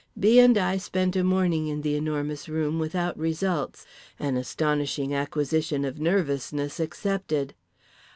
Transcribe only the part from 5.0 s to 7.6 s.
acquisition of nervousness excepted.